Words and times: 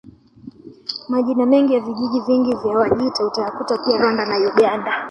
Majina 1.09 1.45
mengi 1.45 1.73
ya 1.73 1.79
vijiji 1.79 2.19
vingi 2.27 2.55
vya 2.55 2.71
Wajita 2.77 3.25
utayakuta 3.25 3.77
pia 3.77 3.97
Rwanda 3.97 4.25
na 4.25 4.37
Uganda 4.37 4.93